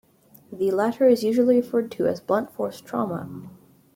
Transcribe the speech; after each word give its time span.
The 0.51 0.71
latter 0.71 1.07
is 1.07 1.23
usually 1.23 1.57
referred 1.57 1.91
to 1.91 2.07
as 2.07 2.19
blunt 2.19 2.49
force 2.51 2.81
trauma. 2.81 3.29